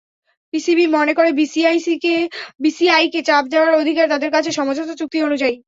[0.53, 1.29] PCB মনে করে,
[2.59, 5.55] বিসিসিআইকে চাপ দেওয়ার অধিকার তাদের আছে সমঝোতা চুক্তি অনুযায়ী।